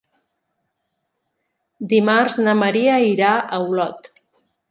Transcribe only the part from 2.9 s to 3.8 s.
irà a